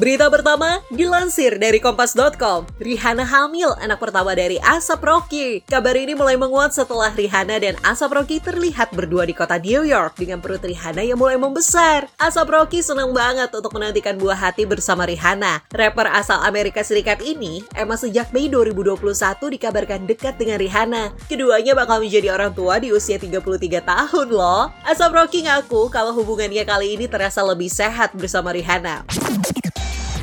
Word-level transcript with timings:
Berita 0.00 0.32
pertama 0.32 0.80
dilansir 0.88 1.60
dari 1.60 1.76
Kompas.com. 1.76 2.64
Rihanna 2.80 3.20
hamil 3.20 3.76
anak 3.76 4.00
pertama 4.00 4.32
dari 4.32 4.56
Asap 4.64 5.04
Rocky. 5.04 5.60
Kabar 5.68 5.92
ini 5.92 6.16
mulai 6.16 6.40
menguat 6.40 6.72
setelah 6.72 7.12
Rihanna 7.12 7.60
dan 7.60 7.76
Asap 7.84 8.16
Rocky 8.16 8.40
terlihat 8.40 8.96
berdua 8.96 9.28
di 9.28 9.36
kota 9.36 9.60
New 9.60 9.84
York 9.84 10.16
dengan 10.16 10.40
perut 10.40 10.64
Rihanna 10.64 11.04
yang 11.04 11.20
mulai 11.20 11.36
membesar. 11.36 12.08
Asap 12.16 12.48
Rocky 12.48 12.80
senang 12.80 13.12
banget 13.12 13.52
untuk 13.52 13.76
menantikan 13.76 14.16
buah 14.16 14.40
hati 14.40 14.64
bersama 14.64 15.04
Rihanna. 15.04 15.68
Rapper 15.68 16.08
asal 16.16 16.40
Amerika 16.48 16.80
Serikat 16.80 17.20
ini 17.20 17.60
emang 17.76 18.00
sejak 18.00 18.32
Mei 18.32 18.48
2021 18.48 19.04
dikabarkan 19.36 20.08
dekat 20.08 20.40
dengan 20.40 20.56
Rihanna. 20.64 21.12
Keduanya 21.28 21.76
bakal 21.76 22.00
menjadi 22.00 22.32
orang 22.32 22.56
tua 22.56 22.80
di 22.80 22.88
usia 22.88 23.20
33 23.20 23.84
tahun 23.84 24.28
loh. 24.32 24.72
Asap 24.80 25.12
Rocky 25.12 25.44
ngaku 25.44 25.92
kalau 25.92 26.16
hubungannya 26.16 26.64
kali 26.64 26.96
ini 26.96 27.04
terasa 27.04 27.44
lebih 27.44 27.68
sehat 27.68 28.16
bersama 28.16 28.56
Rihanna. 28.56 29.04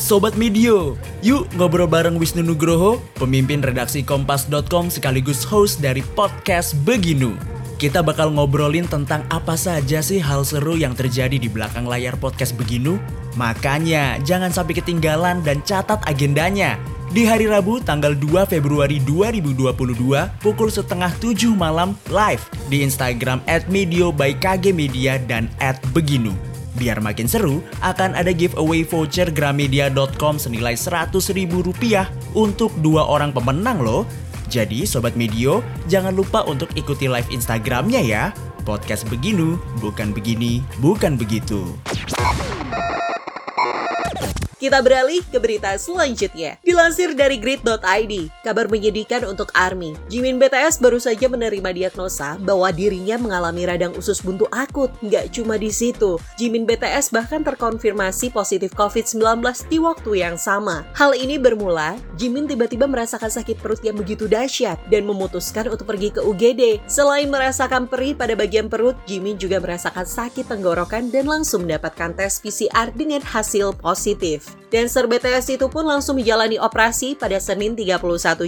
Sobat 0.00 0.32
Medio, 0.32 0.96
yuk 1.20 1.44
ngobrol 1.60 1.84
bareng 1.84 2.16
Wisnu 2.16 2.40
Nugroho, 2.40 3.04
pemimpin 3.20 3.60
redaksi 3.60 4.00
Kompas.com 4.00 4.88
sekaligus 4.88 5.44
host 5.44 5.84
dari 5.84 6.00
podcast 6.16 6.72
Beginu. 6.88 7.36
Kita 7.76 8.00
bakal 8.00 8.32
ngobrolin 8.32 8.88
tentang 8.88 9.28
apa 9.28 9.60
saja 9.60 10.00
sih 10.00 10.16
hal 10.16 10.48
seru 10.48 10.80
yang 10.80 10.96
terjadi 10.96 11.36
di 11.36 11.52
belakang 11.52 11.84
layar 11.84 12.16
podcast 12.16 12.56
Beginu. 12.56 12.96
Makanya 13.36 14.16
jangan 14.24 14.48
sampai 14.48 14.80
ketinggalan 14.80 15.44
dan 15.44 15.60
catat 15.68 16.00
agendanya. 16.08 16.80
Di 17.12 17.28
hari 17.28 17.44
Rabu 17.44 17.84
tanggal 17.84 18.16
2 18.16 18.48
Februari 18.48 19.04
2022 19.04 19.76
pukul 20.40 20.68
setengah 20.72 21.12
7 21.20 21.52
malam 21.52 21.92
live 22.08 22.40
di 22.72 22.80
Instagram 22.80 23.44
at 23.44 23.68
Medio 23.68 24.08
by 24.16 24.32
KG 24.32 24.72
Media 24.72 25.20
dan 25.20 25.52
at 25.60 25.76
Beginu. 25.92 26.49
Biar 26.78 27.02
makin 27.02 27.26
seru, 27.26 27.64
akan 27.82 28.14
ada 28.14 28.30
giveaway 28.30 28.86
voucher 28.86 29.30
gramedia.com 29.30 30.38
senilai 30.38 30.78
100 30.78 31.10
ribu 31.34 31.66
rupiah 31.66 32.06
untuk 32.36 32.70
dua 32.78 33.06
orang 33.06 33.34
pemenang 33.34 33.82
loh. 33.82 34.06
Jadi 34.50 34.82
Sobat 34.82 35.14
Medio, 35.14 35.62
jangan 35.86 36.14
lupa 36.14 36.42
untuk 36.46 36.70
ikuti 36.74 37.06
live 37.06 37.30
Instagramnya 37.30 38.02
ya. 38.02 38.24
Podcast 38.66 39.06
Beginu, 39.06 39.58
bukan 39.78 40.10
begini, 40.10 40.62
bukan 40.82 41.14
begitu. 41.14 41.70
Kita 44.60 44.84
beralih 44.84 45.24
ke 45.24 45.40
berita 45.40 45.72
selanjutnya. 45.80 46.60
Dilansir 46.60 47.16
dari 47.16 47.40
grid.id, 47.40 48.12
kabar 48.44 48.68
menyedihkan 48.68 49.24
untuk 49.24 49.48
ARMY. 49.56 49.96
Jimin 50.12 50.36
BTS 50.36 50.84
baru 50.84 51.00
saja 51.00 51.32
menerima 51.32 51.72
diagnosa 51.72 52.36
bahwa 52.36 52.68
dirinya 52.68 53.16
mengalami 53.16 53.64
radang 53.64 53.96
usus 53.96 54.20
buntu 54.20 54.44
akut. 54.52 54.92
Nggak 55.00 55.32
cuma 55.32 55.56
di 55.56 55.72
situ, 55.72 56.20
Jimin 56.36 56.68
BTS 56.68 57.08
bahkan 57.08 57.40
terkonfirmasi 57.40 58.36
positif 58.36 58.76
COVID-19 58.76 59.40
di 59.72 59.80
waktu 59.80 60.28
yang 60.28 60.36
sama. 60.36 60.84
Hal 60.92 61.16
ini 61.16 61.40
bermula, 61.40 61.96
Jimin 62.20 62.44
tiba-tiba 62.44 62.84
merasakan 62.84 63.32
sakit 63.32 63.64
perut 63.64 63.80
yang 63.80 63.96
begitu 63.96 64.28
dahsyat 64.28 64.76
dan 64.92 65.08
memutuskan 65.08 65.72
untuk 65.72 65.88
pergi 65.88 66.12
ke 66.12 66.20
UGD. 66.20 66.84
Selain 66.84 67.32
merasakan 67.32 67.88
perih 67.88 68.12
pada 68.12 68.36
bagian 68.36 68.68
perut, 68.68 68.92
Jimin 69.08 69.40
juga 69.40 69.56
merasakan 69.56 70.04
sakit 70.04 70.52
tenggorokan 70.52 71.08
dan 71.08 71.24
langsung 71.24 71.64
mendapatkan 71.64 72.12
tes 72.12 72.44
PCR 72.44 72.92
dengan 72.92 73.24
hasil 73.24 73.72
positif. 73.80 74.49
Dancer 74.70 75.10
BTS 75.10 75.58
itu 75.58 75.66
pun 75.66 75.82
langsung 75.82 76.14
menjalani 76.14 76.54
operasi 76.54 77.18
pada 77.18 77.42
Senin 77.42 77.74
31 77.74 77.98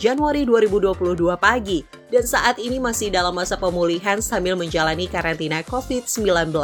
Januari 0.00 0.48
2022 0.48 0.96
pagi 1.36 1.84
dan 2.08 2.24
saat 2.24 2.56
ini 2.56 2.78
masih 2.78 3.12
dalam 3.12 3.34
masa 3.34 3.58
pemulihan 3.58 4.22
sambil 4.22 4.54
menjalani 4.56 5.10
karantina 5.10 5.60
COVID-19. 5.66 6.54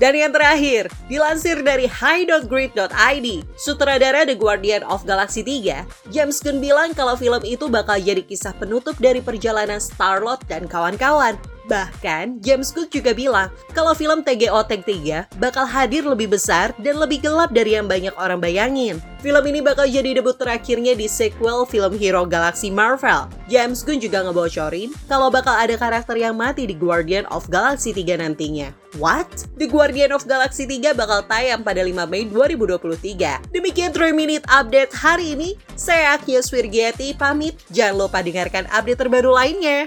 Dan 0.00 0.12
yang 0.16 0.32
terakhir, 0.32 0.88
dilansir 1.06 1.60
dari 1.60 1.84
high.grid.id, 1.86 3.26
sutradara 3.60 4.24
The 4.24 4.34
Guardian 4.34 4.82
of 4.88 5.04
Galaxy 5.04 5.44
3, 5.44 6.10
James 6.10 6.40
Gunn 6.40 6.58
bilang 6.58 6.96
kalau 6.96 7.14
film 7.14 7.44
itu 7.44 7.68
bakal 7.68 8.00
jadi 8.00 8.24
kisah 8.24 8.56
penutup 8.56 8.96
dari 8.98 9.20
perjalanan 9.20 9.78
Star-Lord 9.78 10.48
dan 10.48 10.64
kawan-kawan. 10.64 11.36
Bahkan, 11.70 12.42
James 12.42 12.74
Cook 12.74 12.90
juga 12.90 13.14
bilang 13.14 13.46
kalau 13.70 13.94
film 13.94 14.26
TGO 14.26 14.58
Tank 14.66 14.82
3 14.90 15.38
bakal 15.38 15.62
hadir 15.62 16.02
lebih 16.02 16.34
besar 16.34 16.74
dan 16.82 16.98
lebih 16.98 17.22
gelap 17.22 17.54
dari 17.54 17.78
yang 17.78 17.86
banyak 17.86 18.10
orang 18.18 18.42
bayangin. 18.42 18.98
Film 19.22 19.44
ini 19.46 19.62
bakal 19.62 19.86
jadi 19.86 20.18
debut 20.18 20.34
terakhirnya 20.34 20.98
di 20.98 21.06
sequel 21.06 21.62
film 21.68 21.94
hero 21.94 22.26
Galaxy 22.26 22.74
Marvel. 22.74 23.30
James 23.46 23.86
Gunn 23.86 24.02
juga 24.02 24.26
ngebocorin 24.26 24.90
kalau 25.06 25.30
bakal 25.30 25.54
ada 25.54 25.78
karakter 25.78 26.18
yang 26.18 26.34
mati 26.34 26.66
di 26.66 26.74
Guardian 26.74 27.22
of 27.30 27.46
Galaxy 27.46 27.94
3 27.94 28.18
nantinya. 28.18 28.74
What? 28.98 29.46
The 29.54 29.70
Guardian 29.70 30.10
of 30.10 30.26
Galaxy 30.26 30.66
3 30.66 30.98
bakal 30.98 31.22
tayang 31.30 31.62
pada 31.62 31.86
5 31.86 32.10
Mei 32.10 32.26
2023. 32.26 33.54
Demikian 33.54 33.94
3 33.94 34.10
Minute 34.10 34.42
Update 34.50 34.90
hari 34.90 35.38
ini. 35.38 35.54
Saya 35.78 36.18
Agnes 36.18 36.50
Wirgiati 36.50 37.14
pamit. 37.14 37.54
Jangan 37.70 37.94
lupa 37.94 38.18
dengarkan 38.26 38.66
update 38.74 38.98
terbaru 38.98 39.30
lainnya. 39.30 39.86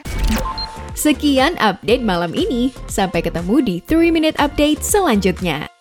Sekian 0.93 1.57
update 1.57 2.05
malam 2.05 2.37
ini. 2.37 2.69
Sampai 2.85 3.25
ketemu 3.25 3.55
di 3.65 3.75
3 3.81 4.13
Minute 4.13 4.37
Update 4.37 4.85
selanjutnya. 4.85 5.72